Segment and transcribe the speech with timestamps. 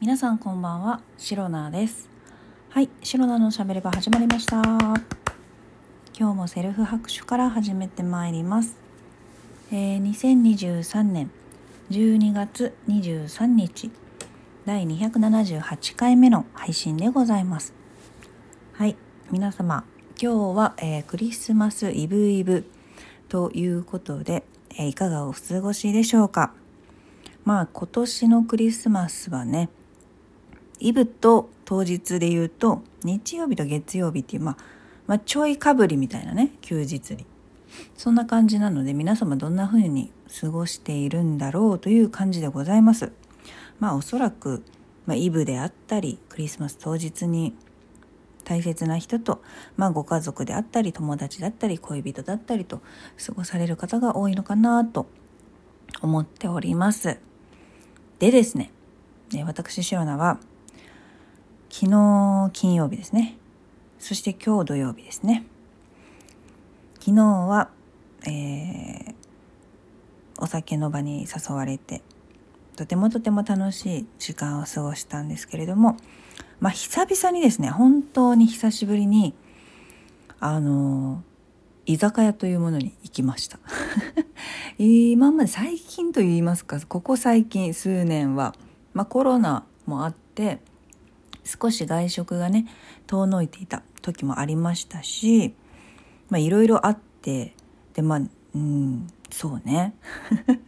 [0.00, 2.08] 皆さんこんばんは、シロナです。
[2.70, 4.62] はい、シロナのしゃべりが始まりました。
[6.16, 8.76] 今日もセルフ拍手から始めてまいります。
[9.72, 11.32] えー、2023年
[11.90, 13.90] 12月23日、
[14.66, 17.74] 第278回目の配信でございます。
[18.74, 18.94] はい、
[19.32, 19.82] 皆様、
[20.22, 22.70] 今日は、えークリスマスイブイブ
[23.28, 26.54] ということで、えーいかがお過ごしでしょうか
[27.44, 29.70] まあ今年のクリスマスはね
[30.80, 34.56] イブと当日で言うと日曜日と月曜日っていう、まあ、
[35.06, 37.26] まあちょいかぶりみたいなね休日に。
[37.96, 40.10] そんな感じなので皆様どんな風に
[40.40, 43.12] 過ごしているんだろうという感じでございます。
[43.78, 44.62] まあおそらく、
[45.06, 47.54] まあ、イブであったりクリスマス当日に
[48.44, 49.42] 大切な人と、
[49.76, 52.80] まあ、ご家族であったり友達だったり恋人だったりと
[53.26, 55.06] 過ごされる方が多いのかなと
[56.00, 57.18] 思っております。
[58.18, 58.72] でですね
[59.44, 60.40] 私シロナは
[61.70, 63.36] 昨日金曜日ですね。
[63.98, 65.44] そして今日土曜日ですね。
[67.00, 67.70] 昨日は、
[68.26, 69.18] えー
[70.38, 72.00] お酒の場に誘われて
[72.76, 75.96] とてもとても楽しい時間を過ごしたんですけれども
[76.60, 79.34] まあ久々にですね本当に久しぶりに
[80.40, 81.22] あの
[81.86, 83.58] 居酒屋というものに行きました。
[84.78, 88.54] 今まで最近といいますかここ最近数年は、
[88.92, 90.60] まあ、コロナもあって
[91.48, 92.66] 少し外食がね
[93.06, 95.54] 遠のいていた時もありましたし
[96.28, 97.54] まあいろいろあって
[97.94, 98.20] でまあ
[98.54, 99.94] うんそうね。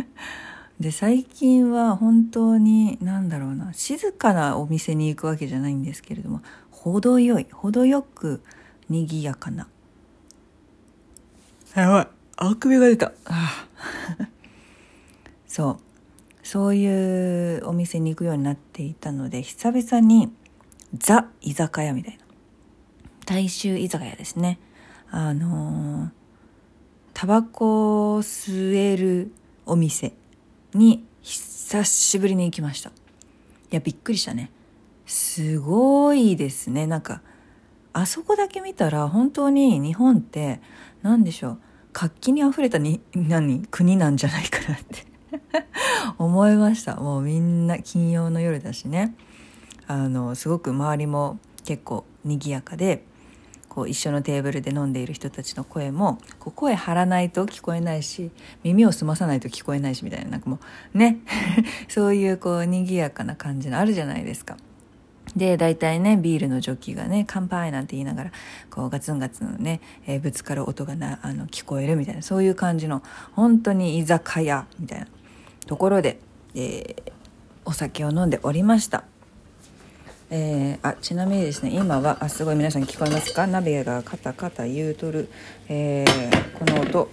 [0.80, 8.42] で最近は本当に何だろうな静かなお店に行くわけじゃないんですけれども程よい程よく
[8.90, 9.68] 賑やかな。
[11.74, 12.08] やばい。
[12.36, 13.06] あくびが出た。
[13.06, 13.66] あ
[14.18, 14.28] あ。
[15.46, 15.78] そう。
[16.46, 20.32] そういうお店に行くようになっていたので久々に
[20.94, 22.24] ザ居酒屋みたいな。
[23.24, 24.58] 大衆居酒屋ですね。
[25.10, 26.26] あのー
[27.18, 29.32] タバコを吸える
[29.64, 30.12] お店
[30.74, 32.90] に久しぶりに行きました。
[32.90, 32.92] い
[33.70, 34.50] やびっくりしたね。
[35.06, 36.86] すごいですね。
[36.86, 37.22] なんか
[37.94, 40.60] あそこだけ見たら本当に日本って
[41.00, 41.58] 何でしょう。
[41.94, 45.06] 活気にあふれたに何国なんじゃないかなって。
[46.18, 46.96] 思いました。
[46.96, 49.14] もうみんな金曜の夜だしね。
[49.88, 53.04] あのすごく周りも結構賑やかで
[53.68, 58.30] こう一緒のテーブルで飲んでいる人たちの声もこう声張らないと聞こえないし
[58.62, 60.58] 耳を澄まさないと聞こえないしみたいななんかも
[60.94, 61.18] うね
[61.88, 64.56] そういうこう賑やかな感じのあるじゃないですか。
[65.34, 68.32] で大体ねビールのジョッキがね「乾杯」なんて言いながら
[68.70, 75.06] こうガツンガツンね、えーぶつかる音がなあの聞こえるみたいなそういう感じの本当に居酒屋みたいな
[75.66, 76.20] ところで、
[76.54, 77.12] えー
[77.68, 79.02] お酒を飲んでおりました。
[80.28, 83.46] えーあちなみにですね今はあすごい皆さん聞こえますか？
[83.46, 85.28] 鍋がカタカタ言うとる、
[85.68, 87.08] えーこの音。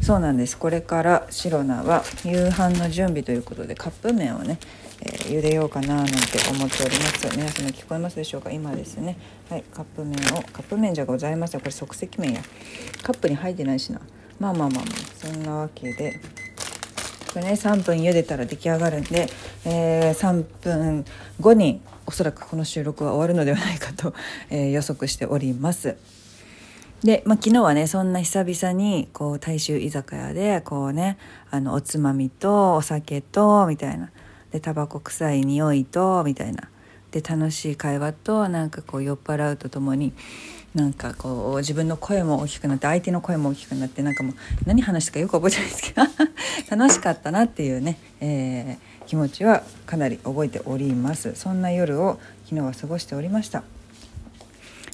[0.00, 0.58] そうなんです。
[0.58, 4.58] これからシロナは夕飯の準備ということでカップ麺をね、
[5.00, 6.12] えー茹でようかななんて
[6.50, 7.36] 思っております。
[7.36, 8.50] 皆様聞こえますでしょうか？
[8.50, 9.18] 今ですね。
[9.50, 11.60] はいカップ麺をカップ麺じゃございません。
[11.60, 12.42] これ即席麺や。
[13.02, 14.00] カップに入ってないしな。
[14.40, 16.18] まあまあまあまあそんなわけで。
[17.32, 19.28] これね3分茹でたら出来上がるんで、
[19.64, 21.04] えー3分
[21.40, 24.14] 後におそらくこの収録は終わるのではないかと、
[24.50, 25.96] えー予測しております。
[27.02, 31.18] で、まあ、昨日はねそんな久々にこう大衆居酒屋でこうね
[31.50, 34.10] あのおつまみとお酒とみたいな
[34.52, 36.70] でタバコ臭い匂いとみたいな
[37.10, 40.14] で楽しい会話となんかこう酔っ払うとともに
[40.74, 44.34] なんかこう自分の声も大きくなって相手の声も大きくなってなんかもう
[44.66, 46.02] 何話したかよく覚えてないですけど
[46.76, 51.34] 楽しかったなっていうね、えー気持ちはかなり覚えております。
[51.34, 53.62] そんな夜を昨日は過ごしておりました。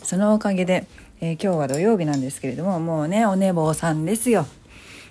[0.02, 0.86] そのおかげで、
[1.20, 4.46] えー今日は土曜日なんですけれどももうねお寝坊さんですよ。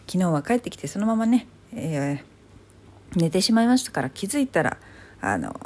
[0.08, 4.78] 昨日は帰ってきてそのままね、えー寝てしまいましたから気づいたら
[5.20, 5.60] あの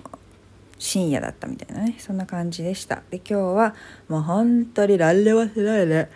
[0.79, 3.03] 深夜だったみたいなねそんな感じでした。
[3.09, 3.75] で今日は
[4.07, 6.09] もう本当に何でもしないで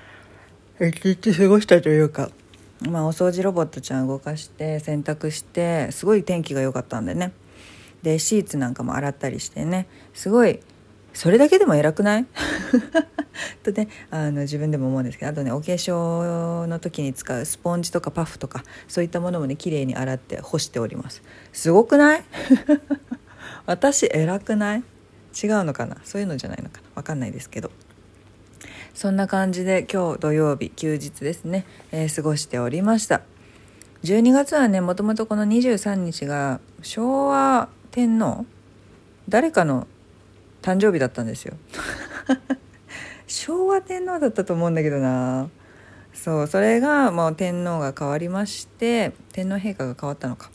[0.79, 2.29] 一日過ごしたというか
[2.81, 7.31] まあお掃除ロボットちゃん動かして洗濯してすごい天気が良かったんでね。
[8.03, 9.87] でシーツなんかも洗ったりしてね。
[10.13, 10.59] すごい
[11.13, 12.25] それだけでも偉くない？
[13.63, 21.23] とねあの自分でも思うんですけどあとねお化粧の時に使うスポンジとかパフとかそういったものもね綺麗に洗って干しております。
[21.53, 22.23] すごくない？
[23.65, 24.83] 私偉くない？
[25.43, 25.97] 違うのかな？
[26.03, 26.87] そういうのじゃないのかな？
[26.95, 27.71] わかんないですけど。
[28.97, 33.21] そんな感じで今日土曜日休日ですね、えー過ごしておりました。
[34.03, 38.47] 12月はねもともとこの23日が昭和天皇
[39.29, 39.85] 誰かの
[40.63, 41.57] 誕生日だったんですよ。
[43.27, 45.47] 昭和天皇だったと思うんだけどな。
[46.15, 50.49] そうそれがもう天皇が変わりまして天皇陛下が変わったのか。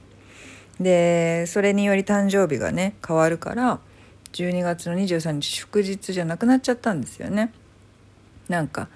[0.80, 3.78] でそれにより誕生日がね変わるから
[4.32, 7.52] 12月の23日祝日じゃなくなっちゃったんですよね。
[8.48, 8.88] なんか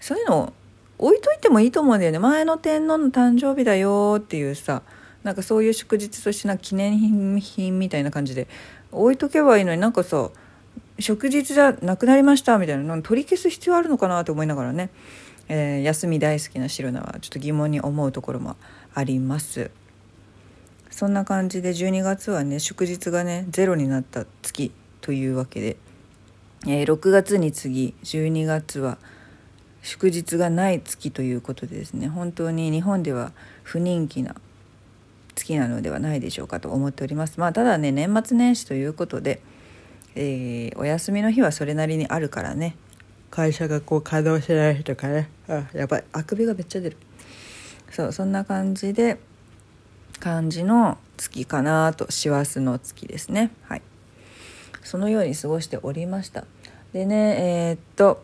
[0.00, 0.52] そういうの
[0.98, 2.18] 置いといてもいいと思うんだよね。
[2.18, 4.82] 前の天皇の誕生日だよっていうさ
[5.22, 8.48] なんかそういう祝日としてな記念品みたいな感じで。
[8.92, 10.30] 置いとけばいいのになんかさ
[10.98, 14.90] 祝日じゃなくなりましたみたいなの取り消す必要あるのかなと思いながらね、
[15.48, 18.56] えー、休み大好きなシロナはちょっと疑問に思うところも
[18.94, 19.70] あります。
[20.90, 24.70] そんな感じで12月はね祝日がねゼロになった月
[25.00, 25.76] というわけで、
[26.66, 28.98] えー、6月に次12月は
[29.82, 33.32] 祝日がない月ということでですね本当に日本では
[33.64, 34.36] 不人気な
[35.34, 37.40] 月なのではないでしょうかと思っております。
[37.40, 39.42] まあただね年末年始ということで
[40.14, 42.76] えー、お休みの日はそれなりにあるからね
[43.30, 46.96] 会社がこう稼働してない日とかねあやばいあくびがめっちゃ出る。
[47.90, 49.18] そうそんな感じで
[50.18, 53.50] 感じの月かなと師走の月ですね。
[53.62, 53.82] はい
[54.82, 56.44] そのように過ごしておりました。
[56.92, 58.22] でねえー、っと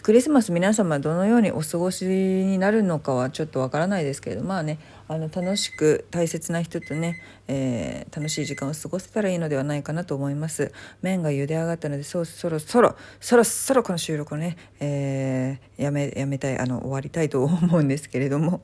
[0.00, 10.72] クリスマス皆様どのようにお過ごしになるのかはちょっとわからないですけれどまあねあの楽しく大切な人とね、えー、楽しい時間を過ごせたらいいのではないかなと思います。
[11.02, 18.62] 麺が茹で上がったのでそろそろそろそろそろこの収録をね、えー、やめやめたいあの終わりたいと思うんですけれども。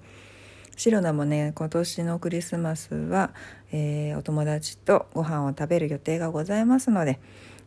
[0.78, 3.34] シロナもね今年のクリスマスは、
[3.72, 7.18] えー、お友達とご飯を食べる予定がございますので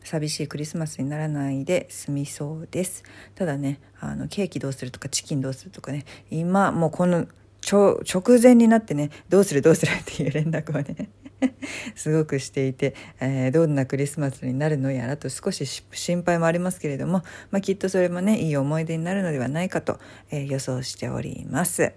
[0.01, 3.03] 寂しいクリスマスにならないで済みそうです
[3.35, 7.27] ただねあのケーキどうするとかチキンどうするとかね今もうこの
[7.69, 11.09] 直前になってねどうするどうする っていう連絡をね
[11.95, 19.99] すごくしていて、えー、どんなクリスマスになるのやらと少し心配もありますけれども、まあ、きっとそれもねいい思い出になるのではないかと、
[20.31, 21.91] えー、予想しております。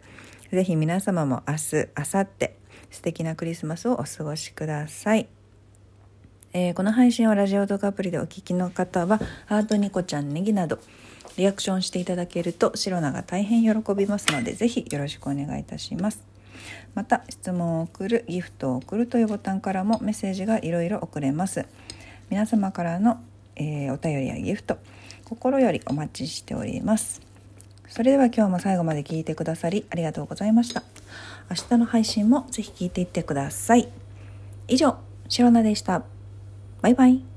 [0.51, 2.51] 是非皆様も明日明後日
[2.91, 5.27] 素敵なクリスマスをお過ごしください。
[6.53, 10.79] えー、この配信をラジオトークアプリでお聴きの方は、ハートニコちゃんネギなど、
[11.37, 16.23] リアクションしていただけると、シロナが大変喜びますので、ぜひよろしくお願いいたします。
[16.95, 21.67] また、質問を送る、ギフトを送るというボタンからもメッセージがいろいろ送れます。
[22.31, 23.21] 皆様からの、
[23.57, 24.79] えー、お便りやギフト、
[25.25, 27.34] 心よりお待ちしております。
[27.95, 30.83] それでは今日も最後まで聞いてくださりありがとうございました。
[31.49, 33.89] 明日の配信もぜひ聞いていってください。
[34.67, 34.97] 以上、
[35.29, 36.03] シロナでした。
[36.83, 37.34] バイバイ。